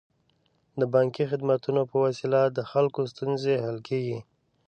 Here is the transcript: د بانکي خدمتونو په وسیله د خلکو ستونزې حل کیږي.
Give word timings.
د 0.79 0.81
بانکي 0.93 1.23
خدمتونو 1.31 1.81
په 1.91 1.95
وسیله 2.05 2.41
د 2.47 2.59
خلکو 2.71 2.99
ستونزې 3.11 3.55
حل 3.63 3.77
کیږي. 3.87 4.19